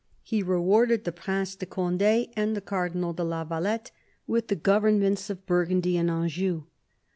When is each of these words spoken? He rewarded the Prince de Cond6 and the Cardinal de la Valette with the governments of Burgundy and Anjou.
He 0.23 0.41
rewarded 0.41 1.03
the 1.03 1.11
Prince 1.11 1.53
de 1.55 1.67
Cond6 1.67 2.33
and 2.35 2.55
the 2.55 2.59
Cardinal 2.61 3.13
de 3.13 3.23
la 3.23 3.43
Valette 3.43 3.91
with 4.25 4.47
the 4.47 4.55
governments 4.55 5.29
of 5.29 5.45
Burgundy 5.45 5.95
and 5.95 6.09
Anjou. 6.09 6.63